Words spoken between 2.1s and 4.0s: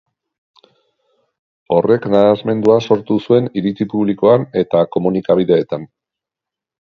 nahasmendua sortu zuen iritzi